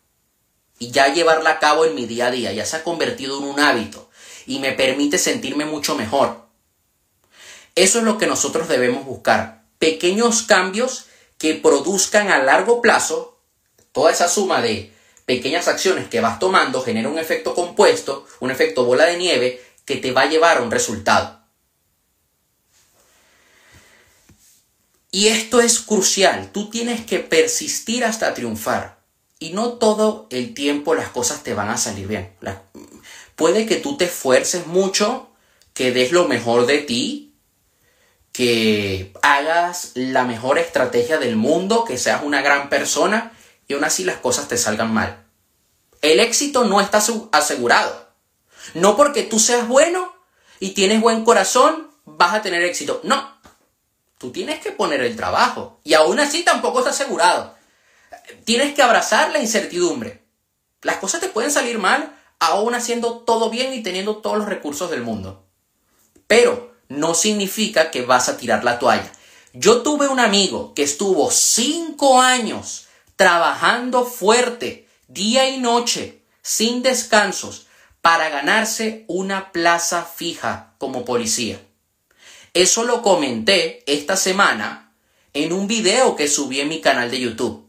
[0.80, 3.43] y ya llevarla a cabo en mi día a día, ya se ha convertido en
[3.43, 4.10] un hábito
[4.47, 6.45] y me permite sentirme mucho mejor.
[7.75, 11.06] Eso es lo que nosotros debemos buscar, pequeños cambios
[11.38, 13.38] que produzcan a largo plazo
[13.91, 14.93] toda esa suma de
[15.30, 19.98] pequeñas acciones que vas tomando genera un efecto compuesto, un efecto bola de nieve que
[19.98, 21.39] te va a llevar a un resultado.
[25.12, 29.02] Y esto es crucial, tú tienes que persistir hasta triunfar.
[29.38, 32.34] Y no todo el tiempo las cosas te van a salir bien.
[33.36, 35.30] puede que tú te esfuerces mucho,
[35.76, 37.36] que des lo mejor de ti,
[38.32, 43.32] que hagas la mejor estrategia del mundo, que seas una gran persona
[43.69, 45.25] y aún así las cosas te salgan mal.
[46.01, 47.01] El éxito no está
[47.32, 48.10] asegurado.
[48.73, 50.13] No porque tú seas bueno
[50.60, 52.99] y tienes buen corazón, vas a tener éxito.
[53.03, 53.39] No.
[54.17, 55.79] Tú tienes que poner el trabajo.
[55.86, 57.58] Y aún así tampoco está asegurado
[58.45, 60.23] tienes que abrazar la incertidumbre.
[60.82, 64.89] Las cosas te pueden salir mal aún haciendo todo bien y teniendo todos los recursos
[64.89, 65.45] del mundo.
[66.27, 69.12] Pero no significa que vas a tirar la toalla.
[69.53, 72.88] Yo tuve un amigo que estuvo cinco años
[73.19, 77.67] trabajando fuerte, día y noche, sin descansos,
[77.99, 81.60] para ganarse una plaza fija como policía.
[82.53, 84.93] Eso lo comenté esta semana
[85.34, 87.67] en un video que subí en mi canal de YouTube.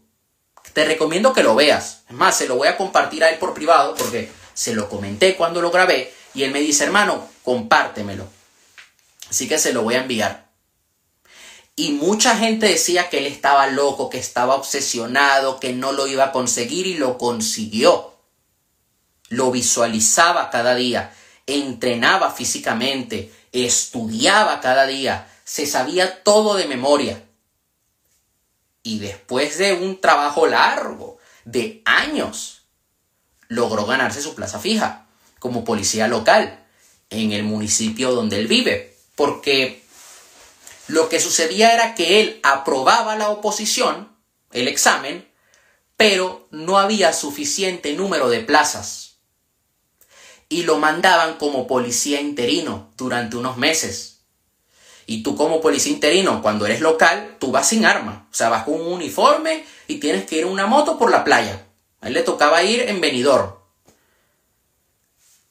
[0.71, 2.03] Te recomiendo que lo veas.
[2.07, 5.35] Es más, se lo voy a compartir a él por privado porque se lo comenté
[5.35, 8.25] cuando lo grabé y él me dice, hermano, compártemelo.
[9.29, 10.47] Así que se lo voy a enviar.
[11.81, 16.25] Y mucha gente decía que él estaba loco, que estaba obsesionado, que no lo iba
[16.25, 18.13] a conseguir y lo consiguió.
[19.29, 21.11] Lo visualizaba cada día,
[21.47, 27.23] entrenaba físicamente, estudiaba cada día, se sabía todo de memoria.
[28.83, 32.61] Y después de un trabajo largo, de años,
[33.47, 35.07] logró ganarse su plaza fija
[35.39, 36.63] como policía local
[37.09, 38.95] en el municipio donde él vive.
[39.15, 39.80] Porque
[40.91, 44.09] lo que sucedía era que él aprobaba la oposición,
[44.51, 45.25] el examen,
[45.95, 49.19] pero no había suficiente número de plazas.
[50.49, 54.23] Y lo mandaban como policía interino durante unos meses.
[55.05, 58.27] Y tú como policía interino, cuando eres local, tú vas sin arma.
[58.29, 61.23] O sea, vas con un uniforme y tienes que ir en una moto por la
[61.23, 61.67] playa.
[62.01, 63.60] A él le tocaba ir en venidor.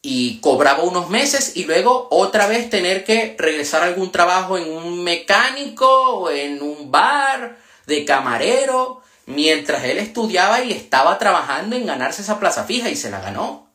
[0.02, 4.70] Y cobraba unos meses y luego otra vez tener que regresar a algún trabajo en
[4.72, 11.86] un mecánico o en un bar de camarero, mientras él estudiaba y estaba trabajando en
[11.86, 13.70] ganarse esa plaza fija y se la ganó.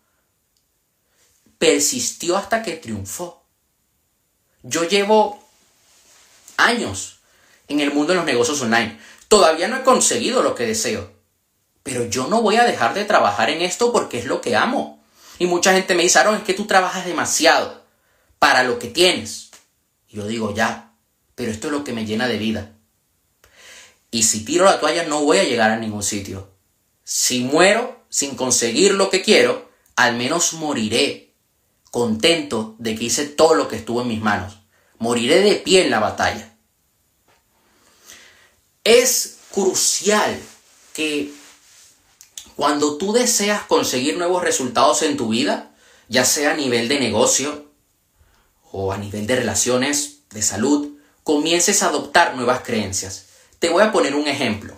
[1.60, 3.44] Persistió hasta que triunfó.
[4.64, 5.40] Yo llevo
[6.58, 7.20] años
[7.68, 9.00] en el mundo de los negocios online.
[9.28, 11.12] Todavía no he conseguido lo que deseo.
[11.84, 15.04] Pero yo no voy a dejar de trabajar en esto porque es lo que amo.
[15.38, 17.84] Y mucha gente me dice, Aaron, es que tú trabajas demasiado
[18.40, 19.52] para lo que tienes.
[20.08, 20.94] Y yo digo, ya,
[21.36, 22.72] pero esto es lo que me llena de vida.
[24.12, 26.50] Y si tiro la toalla no voy a llegar a ningún sitio.
[27.04, 31.34] Si muero sin conseguir lo que quiero, al menos moriré
[31.92, 34.60] contento de que hice todo lo que estuvo en mis manos.
[35.00, 36.58] Moriré de pie en la batalla.
[38.84, 40.40] Es crucial
[40.94, 41.32] que
[42.56, 45.72] cuando tú deseas conseguir nuevos resultados en tu vida,
[46.08, 47.66] ya sea a nivel de negocio
[48.72, 53.28] o a nivel de relaciones, de salud, comiences a adoptar nuevas creencias.
[53.60, 54.76] Te voy a poner un ejemplo.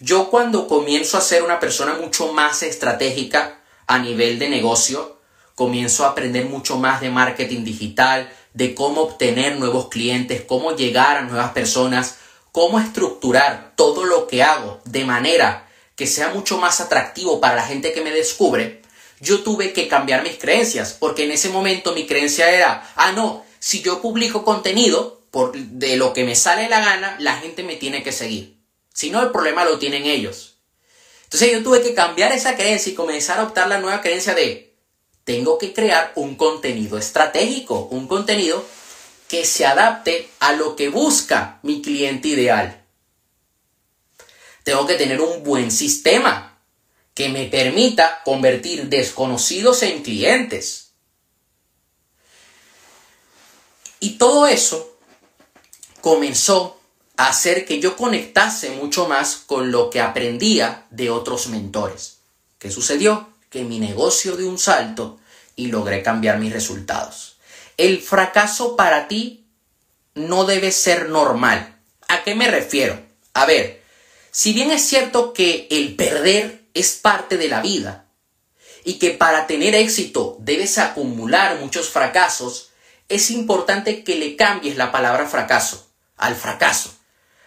[0.00, 5.18] Yo cuando comienzo a ser una persona mucho más estratégica a nivel de negocio,
[5.54, 11.16] comienzo a aprender mucho más de marketing digital, de cómo obtener nuevos clientes, cómo llegar
[11.16, 12.16] a nuevas personas,
[12.50, 17.66] cómo estructurar todo lo que hago de manera que sea mucho más atractivo para la
[17.66, 18.82] gente que me descubre,
[19.20, 23.44] yo tuve que cambiar mis creencias, porque en ese momento mi creencia era, ah, no,
[23.58, 27.76] si yo publico contenido por, de lo que me sale la gana, la gente me
[27.76, 28.58] tiene que seguir.
[28.92, 30.56] Si no, el problema lo tienen ellos.
[31.24, 34.74] Entonces yo tuve que cambiar esa creencia y comenzar a adoptar la nueva creencia de,
[35.24, 38.64] tengo que crear un contenido estratégico, un contenido
[39.28, 42.83] que se adapte a lo que busca mi cliente ideal.
[44.64, 46.58] Tengo que tener un buen sistema
[47.14, 50.90] que me permita convertir desconocidos en clientes.
[54.00, 54.96] Y todo eso
[56.00, 56.80] comenzó
[57.16, 62.18] a hacer que yo conectase mucho más con lo que aprendía de otros mentores.
[62.58, 63.32] ¿Qué sucedió?
[63.54, 65.20] que mi negocio de un salto
[65.54, 67.36] y logré cambiar mis resultados.
[67.76, 69.46] El fracaso para ti
[70.16, 71.76] no debe ser normal.
[72.08, 73.00] ¿A qué me refiero?
[73.32, 73.83] A ver,
[74.36, 78.08] si bien es cierto que el perder es parte de la vida,
[78.82, 82.70] y que para tener éxito debes acumular muchos fracasos,
[83.08, 86.92] es importante que le cambies la palabra fracaso al fracaso,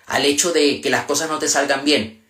[0.05, 2.25] al hecho de que las cosas no te salgan bien.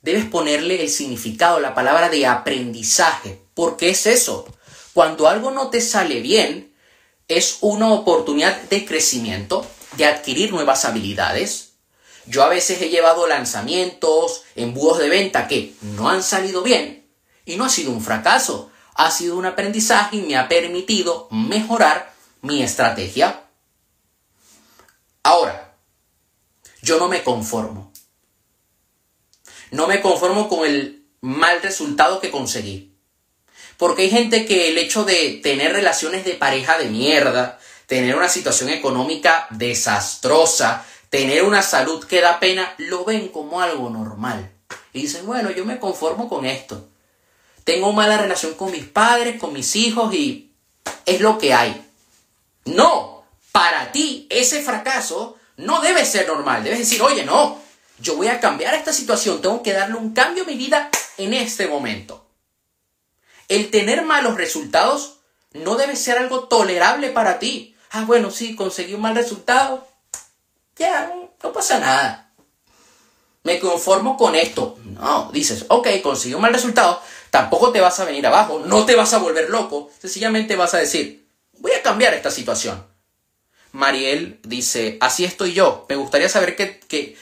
[0.00, 4.48] Debes ponerle el significado, la palabra de aprendizaje, porque es eso.
[4.94, 6.74] Cuando algo no te sale bien,
[7.28, 9.66] es una oportunidad de crecimiento,
[9.98, 11.73] de adquirir nuevas habilidades.
[12.26, 17.06] Yo a veces he llevado lanzamientos, embudos de venta que no han salido bien
[17.44, 22.14] y no ha sido un fracaso, ha sido un aprendizaje y me ha permitido mejorar
[22.40, 23.44] mi estrategia.
[25.22, 25.74] Ahora,
[26.82, 27.92] yo no me conformo.
[29.70, 32.94] No me conformo con el mal resultado que conseguí.
[33.76, 38.28] Porque hay gente que el hecho de tener relaciones de pareja de mierda, tener una
[38.28, 44.50] situación económica desastrosa, tener una salud que da pena, lo ven como algo normal.
[44.92, 46.88] Y dicen, bueno, yo me conformo con esto.
[47.62, 50.50] Tengo mala relación con mis padres, con mis hijos y
[51.06, 51.88] es lo que hay.
[52.64, 56.64] No, para ti ese fracaso no debe ser normal.
[56.64, 57.60] Debes decir, oye, no,
[58.00, 61.32] yo voy a cambiar esta situación, tengo que darle un cambio a mi vida en
[61.32, 62.26] este momento.
[63.46, 65.20] El tener malos resultados
[65.52, 67.76] no debe ser algo tolerable para ti.
[67.92, 69.93] Ah, bueno, sí, conseguí un mal resultado.
[70.76, 72.32] Ya, no pasa nada.
[73.44, 74.78] Me conformo con esto.
[74.84, 77.00] No, dices, ok, conseguí un mal resultado.
[77.30, 79.90] Tampoco te vas a venir abajo, no te vas a volver loco.
[79.98, 82.86] Sencillamente vas a decir, voy a cambiar esta situación.
[83.72, 85.84] Mariel dice, así estoy yo.
[85.88, 87.16] Me gustaría saber que,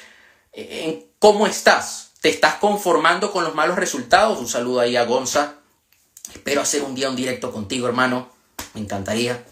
[0.52, 2.10] en cómo estás.
[2.20, 4.38] ¿Te estás conformando con los malos resultados?
[4.38, 5.54] Un saludo ahí a Gonza.
[6.32, 8.30] Espero hacer un día un directo contigo, hermano.
[8.74, 9.44] Me encantaría.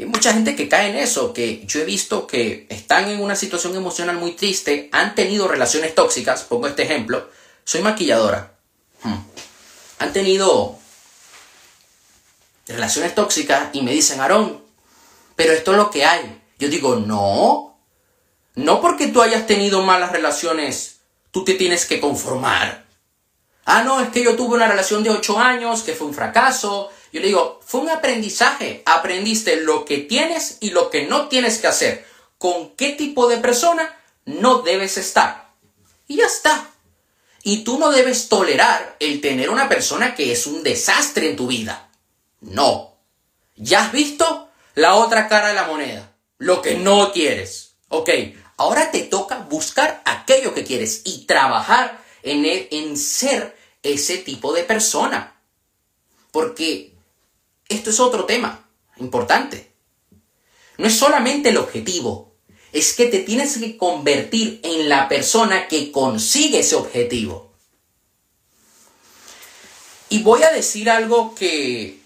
[0.00, 3.36] Hay mucha gente que cae en eso, que yo he visto que están en una
[3.36, 7.28] situación emocional muy triste, han tenido relaciones tóxicas, pongo este ejemplo,
[7.64, 8.54] soy maquilladora.
[9.02, 9.18] Hmm.
[9.98, 10.78] Han tenido
[12.66, 14.64] relaciones tóxicas y me dicen, Aarón,
[15.36, 16.40] pero esto es lo que hay.
[16.58, 17.78] Yo digo, no,
[18.54, 22.86] no porque tú hayas tenido malas relaciones, tú te tienes que conformar.
[23.66, 26.90] Ah, no, es que yo tuve una relación de 8 años que fue un fracaso.
[27.12, 28.82] Yo le digo, fue un aprendizaje.
[28.86, 32.06] Aprendiste lo que tienes y lo que no tienes que hacer.
[32.38, 35.50] Con qué tipo de persona no debes estar.
[36.06, 36.70] Y ya está.
[37.42, 41.46] Y tú no debes tolerar el tener una persona que es un desastre en tu
[41.46, 41.90] vida.
[42.40, 42.96] No.
[43.56, 46.12] ¿Ya has visto la otra cara de la moneda?
[46.38, 47.74] Lo que no quieres.
[47.88, 48.10] Ok,
[48.56, 54.64] ahora te toca buscar aquello que quieres y trabajar en, en ser ese tipo de
[54.64, 55.40] persona.
[56.30, 56.89] Porque
[57.70, 59.72] esto es otro tema importante.
[60.76, 62.34] No es solamente el objetivo,
[62.72, 67.52] es que te tienes que convertir en la persona que consigue ese objetivo.
[70.08, 72.00] Y voy a decir algo que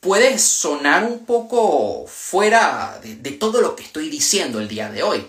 [0.00, 5.02] puede sonar un poco fuera de, de, todo lo que estoy diciendo el día de
[5.02, 5.26] hoy.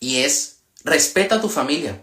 [0.00, 2.02] Y es, respeta a tu familia.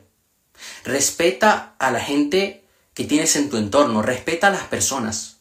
[0.84, 5.33] Respeta a la gente que tienes en tu entorno, respeta a las personas.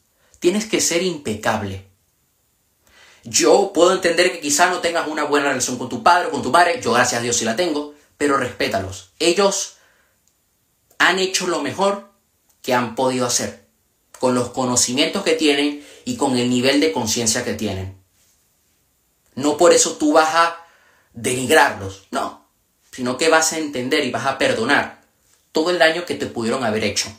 [0.43, 1.87] Tienes que ser impecable.
[3.23, 6.43] Yo puedo entender que quizá no tengas una buena relación con tu padre o con
[6.43, 9.13] tu madre, yo gracias a Dios sí la tengo, pero respétalos.
[9.21, 9.77] Ellos
[10.99, 12.11] han hecho lo mejor
[12.61, 13.69] que han podido hacer,
[14.19, 17.97] con los conocimientos que tienen y con el nivel de conciencia que tienen.
[19.37, 20.57] No por eso tú vas a
[21.13, 22.49] denigrarlos, no,
[22.91, 25.03] sino que vas a entender y vas a perdonar
[25.53, 27.17] todo el daño que te pudieron haber hecho.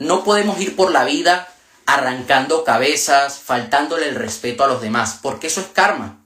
[0.00, 1.54] No podemos ir por la vida
[1.88, 6.22] arrancando cabezas, faltándole el respeto a los demás, porque eso es karma.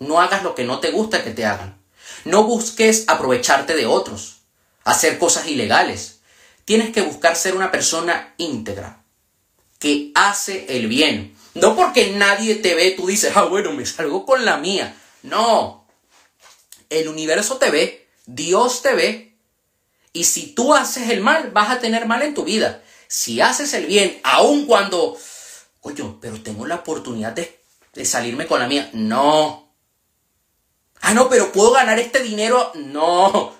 [0.00, 1.80] No hagas lo que no te gusta que te hagan.
[2.24, 4.38] No busques aprovecharte de otros,
[4.82, 6.18] hacer cosas ilegales.
[6.64, 9.04] Tienes que buscar ser una persona íntegra,
[9.78, 11.36] que hace el bien.
[11.54, 14.96] No porque nadie te ve, tú dices, ah, bueno, me salgo con la mía.
[15.22, 15.86] No.
[16.90, 19.36] El universo te ve, Dios te ve,
[20.12, 22.82] y si tú haces el mal, vas a tener mal en tu vida.
[23.08, 25.16] Si haces el bien, aun cuando,
[25.80, 27.60] coño, pero tengo la oportunidad de,
[28.04, 28.90] salirme con la mía.
[28.92, 29.72] No.
[31.00, 32.72] Ah, no, pero puedo ganar este dinero.
[32.74, 33.54] No.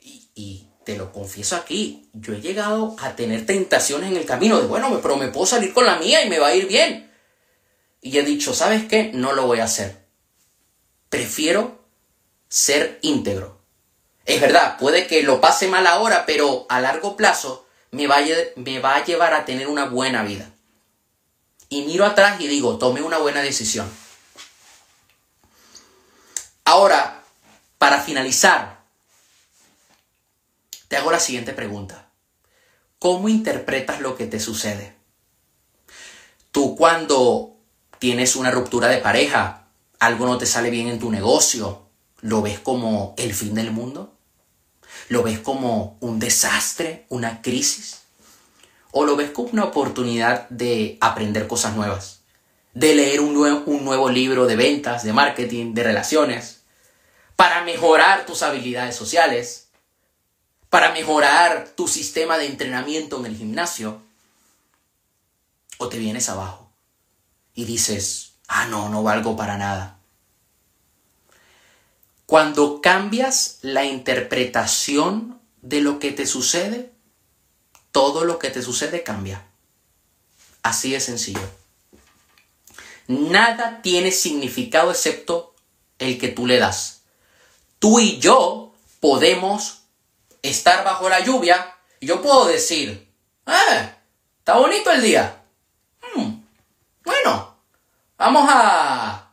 [0.00, 4.58] Y, y te lo confieso aquí, yo he llegado a tener tentaciones en el camino
[4.58, 7.12] de, bueno, pero me puedo salir con la mía y me va a ir bien.
[8.00, 9.10] Y he dicho, ¿sabes qué?
[9.12, 10.06] No lo voy a hacer.
[11.10, 11.84] Prefiero
[12.48, 13.60] ser íntegro.
[14.24, 18.24] Es verdad, puede que lo pase mal ahora, pero a largo plazo me va, a,
[18.56, 20.50] me va a llevar a tener una buena vida.
[21.68, 23.90] Y miro atrás y digo, tomé una buena decisión.
[26.64, 27.24] Ahora,
[27.78, 28.82] para finalizar,
[30.88, 32.08] te hago la siguiente pregunta.
[32.98, 34.96] ¿cómo interpretas lo que te sucede?
[36.50, 37.56] Tú cuando
[37.98, 39.68] tienes una ruptura de pareja,
[39.98, 41.86] algo no te sale bien en tu negocio,
[42.20, 44.17] ¿lo ves como el fin del mundo?
[45.08, 48.02] ¿Lo ves como un desastre, una crisis?
[48.90, 52.20] ¿O lo ves como una oportunidad de aprender cosas nuevas?
[52.74, 56.60] De leer un nuevo, libro de ventas, de marketing, de relaciones,
[57.36, 59.68] para mejorar tus habilidades sociales,
[60.68, 64.02] para mejorar tu sistema de entrenamiento en el gimnasio.
[65.78, 66.70] O te vienes abajo
[67.54, 69.97] y dices, ah, no, no valgo para nada.
[72.28, 76.92] Cuando cambias la interpretación de lo que te sucede,
[77.90, 79.46] todo lo que te sucede cambia.
[80.62, 81.40] Así de sencillo.
[83.06, 85.54] Nada tiene significado excepto
[85.98, 87.00] el que tú le das.
[87.78, 89.84] Tú y yo podemos
[90.42, 93.08] estar bajo la lluvia y yo puedo decir,
[93.46, 93.94] ¡eh!
[94.40, 95.44] Está bonito el día.
[96.02, 96.42] Hmm,
[97.06, 97.56] bueno,
[98.18, 99.27] vamos a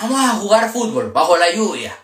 [0.00, 1.98] Vamos a jugar fútbol bajo la lluvia.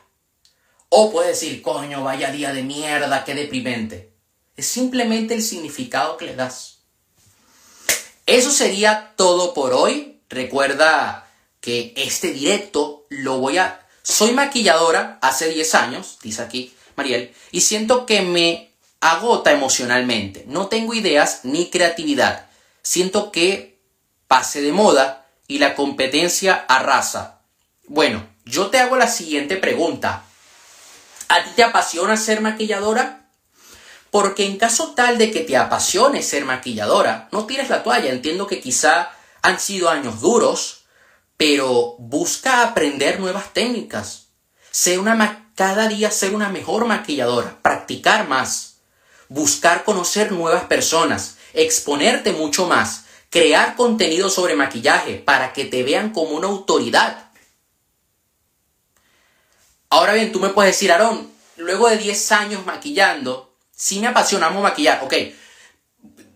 [0.88, 4.12] O puedes decir, coño, vaya día de mierda, qué deprimente.
[4.57, 6.78] Es simplemente el significado que le das.
[8.26, 10.20] Eso sería todo por hoy.
[10.28, 11.30] Recuerda
[11.61, 13.86] que este directo lo voy a...
[14.03, 20.45] Soy maquilladora hace 10 años, dice aquí Mariel, y siento que me agota emocionalmente.
[20.49, 22.49] No tengo ideas ni creatividad.
[22.82, 23.78] Siento que
[24.26, 27.43] pase de moda y la competencia arrasa.
[27.87, 30.24] Bueno, yo te hago la siguiente pregunta.
[31.28, 33.28] ¿A ti te apasiona ser maquilladora?
[34.11, 38.11] Porque en caso tal de que te apasione ser maquilladora, no tires la toalla.
[38.11, 39.11] Entiendo que quizá
[39.43, 40.85] han sido años duros,
[41.37, 44.28] pero busca aprender nuevas técnicas.
[44.99, 48.78] Una cada día ser una mejor maquilladora, practicar más,
[49.28, 56.11] buscar conocer nuevas personas, exponerte mucho más, crear contenido sobre maquillaje para que te vean
[56.11, 57.24] como una autoridad
[59.95, 64.61] Ahora bien, tú me puedes decir, Aarón, luego de 10 años maquillando, sí me apasionamos
[64.61, 65.14] maquillar, ok.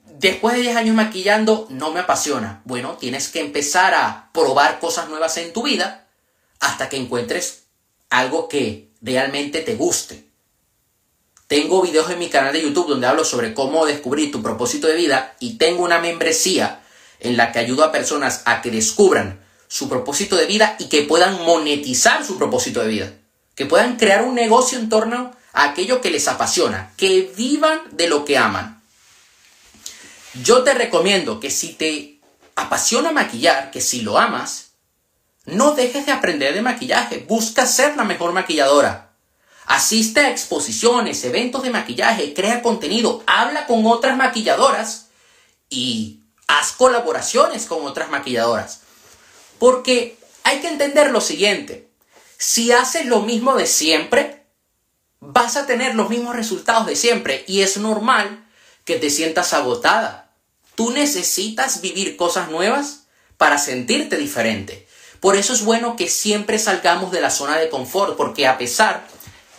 [0.05, 2.63] Después de 10 años maquillando, no me apasiona.
[2.67, 6.07] Bueno, tienes que empezar a probar cosas nuevas en tu vida
[6.61, 7.65] hasta que encuentres
[8.11, 10.29] algo que realmente te guste.
[11.49, 14.95] Tengo videos en mi canal de YouTube donde hablo sobre cómo descubrir tu propósito de
[14.95, 16.85] vida y tengo una membresía
[17.19, 21.03] en la que ayudo a personas a que descubran su propósito de vida y que
[21.03, 23.18] puedan monetizar su propósito de vida
[23.59, 28.07] que puedan crear un negocio en torno a aquello que les apasiona, que vivan de
[28.07, 28.81] lo que aman.
[30.45, 32.21] Yo te recomiendo que si te
[32.55, 34.75] apasiona maquillar, que si lo amas,
[35.45, 39.11] no dejes de aprender de maquillaje, busca ser la mejor maquilladora.
[39.67, 45.09] Asiste a exposiciones, eventos de maquillaje, crea contenido, habla con otras maquilladoras
[45.69, 48.83] y haz colaboraciones con otras maquilladoras.
[49.59, 51.88] Porque hay que entender lo siguiente,
[52.39, 54.47] si haces lo mismo de siempre,
[55.19, 58.47] vas a tener los mismos resultados de siempre y es normal
[58.85, 60.33] que te sientas agotada.
[60.77, 64.87] Tú necesitas vivir cosas nuevas para sentirte diferente.
[65.19, 69.05] Por eso es bueno que siempre salgamos de la zona de confort, porque a pesar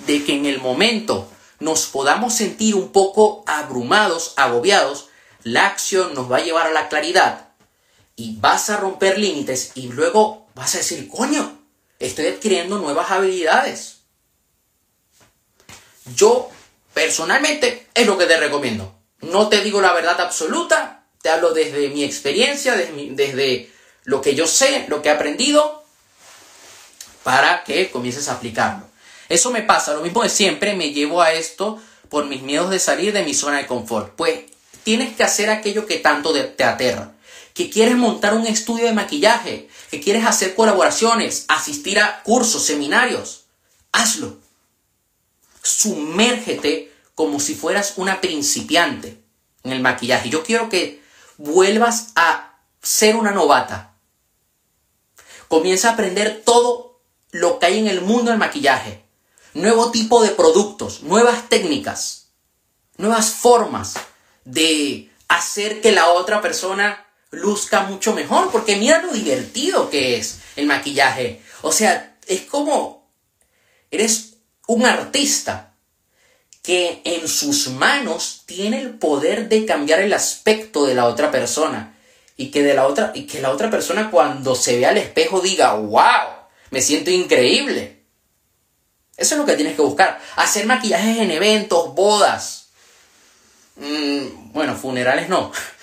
[0.07, 5.09] de que en el momento nos podamos sentir un poco abrumados, agobiados,
[5.43, 7.49] la acción nos va a llevar a la claridad
[8.15, 11.58] y vas a romper límites y luego vas a decir, coño,
[11.99, 13.97] estoy adquiriendo nuevas habilidades.
[16.15, 16.49] Yo,
[16.93, 18.95] personalmente, es lo que te recomiendo.
[19.21, 23.69] No te digo la verdad absoluta, te hablo desde mi experiencia, desde,
[24.05, 25.83] lo que yo sé, lo que he aprendido,
[27.23, 28.85] para que comiences a aplicarlo.
[29.27, 32.79] Eso me pasa, lo mismo de siempre, me llevo a esto por mis miedos de
[32.79, 34.15] salir de mi zona de confort.
[34.15, 34.45] Pues
[34.83, 37.11] tienes que hacer aquello que tanto te aterra.
[37.59, 43.47] Que quieres montar un estudio de maquillaje, que quieres hacer colaboraciones, asistir a cursos, seminarios,
[43.91, 44.37] hazlo.
[45.61, 49.21] Sumérgete como si fueras una principiante
[49.63, 50.29] en el maquillaje.
[50.29, 51.03] Yo quiero que
[51.35, 53.93] vuelvas a ser una novata.
[55.49, 57.01] Comienza a aprender todo
[57.31, 59.03] lo que hay en el mundo del maquillaje.
[59.53, 62.29] Nuevo tipo de productos, nuevas técnicas,
[62.95, 63.95] nuevas formas
[64.45, 70.39] de hacer que la otra persona luzca mucho mejor, porque mira lo divertido que es
[70.55, 71.41] el maquillaje.
[71.61, 73.07] O sea, es como
[73.91, 74.35] eres
[74.67, 75.73] un artista
[76.61, 81.95] que en sus manos tiene el poder de cambiar el aspecto de la otra persona
[82.37, 85.41] y que de la otra y que la otra persona cuando se ve al espejo
[85.41, 87.99] diga, "Wow, me siento increíble."
[89.17, 92.69] Eso es lo que tienes que buscar, hacer maquillajes en eventos, bodas.
[93.75, 95.51] Mm, bueno, funerales no.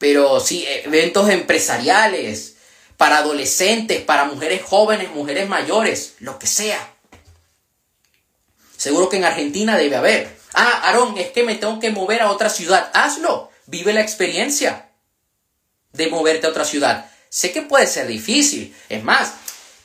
[0.00, 2.54] Pero sí, eventos empresariales,
[2.96, 6.94] para adolescentes, para mujeres jóvenes, mujeres mayores, lo que sea.
[8.78, 10.38] Seguro que en Argentina debe haber.
[10.54, 12.90] Ah, Aarón, es que me tengo que mover a otra ciudad.
[12.94, 13.50] Hazlo.
[13.66, 14.88] Vive la experiencia
[15.92, 17.10] de moverte a otra ciudad.
[17.28, 18.74] Sé que puede ser difícil.
[18.88, 19.34] Es más,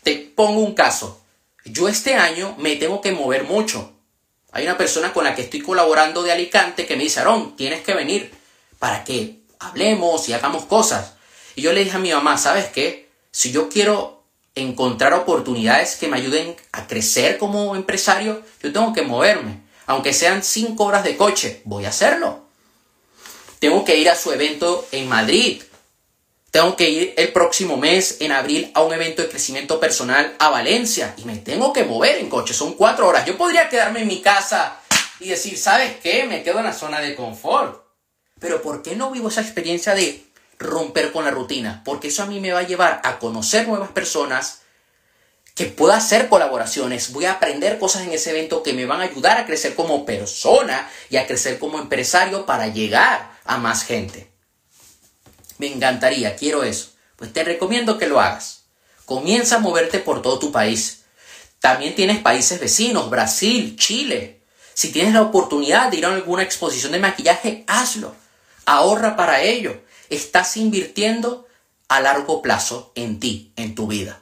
[0.01, 1.21] te pongo un caso.
[1.65, 3.91] Yo este año me tengo que mover mucho.
[4.53, 7.81] Hay una persona con la que estoy colaborando de Alicante que me dice, Aarón, tienes
[7.81, 8.31] que venir
[8.79, 11.13] para que hablemos y hagamos cosas.
[11.55, 13.09] Y yo le dije a mi mamá, ¿sabes qué?
[13.31, 14.23] Si yo quiero
[14.55, 19.61] encontrar oportunidades que me ayuden a crecer como empresario, yo tengo que moverme.
[19.85, 22.45] Aunque sean cinco horas de coche, voy a hacerlo.
[23.59, 25.61] Tengo que ir a su evento en Madrid.
[26.51, 30.49] Tengo que ir el próximo mes, en abril, a un evento de crecimiento personal a
[30.49, 31.13] Valencia.
[31.17, 32.53] Y me tengo que mover en coche.
[32.53, 33.25] Son cuatro horas.
[33.25, 34.79] Yo podría quedarme en mi casa
[35.19, 36.25] y decir, ¿sabes qué?
[36.25, 37.84] Me quedo en la zona de confort.
[38.45, 40.23] Pero ¿por qué no vivo esa experiencia de
[40.59, 43.89] romper con la rutina, porque eso a mí me va a llevar a conocer nuevas
[43.89, 44.61] personas,
[45.55, 49.05] que pueda hacer colaboraciones, voy a aprender cosas en ese evento que me van a
[49.05, 54.29] ayudar a crecer como persona y a crecer como empresario para llegar a más gente.
[55.57, 56.91] Me encantaría, quiero eso.
[57.15, 58.65] Pues te recomiendo que lo hagas.
[59.05, 61.05] Comienza a moverte por todo tu país.
[61.59, 64.43] También tienes países vecinos, Brasil, Chile.
[64.75, 68.13] Si tienes la oportunidad de ir a alguna exposición de maquillaje, hazlo.
[68.65, 71.47] Ahorra para ello estás invirtiendo
[71.87, 74.21] a largo plazo en ti, en tu vida.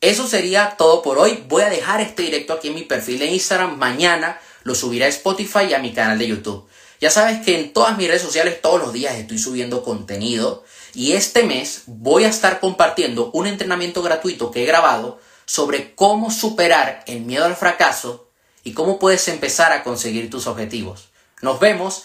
[0.00, 1.44] Eso sería todo por hoy.
[1.48, 3.78] Voy a dejar este directo aquí en mi perfil de Instagram.
[3.78, 6.68] Mañana lo subiré a Spotify y a mi canal de YouTube.
[7.00, 11.12] Ya sabes que en todas mis redes sociales todos los días estoy subiendo contenido y
[11.12, 17.04] este mes voy a estar compartiendo un entrenamiento gratuito que he grabado sobre cómo superar
[17.06, 18.28] el miedo al fracaso
[18.62, 21.08] y cómo puedes empezar a conseguir tus objetivos.
[21.42, 22.04] Nos vemos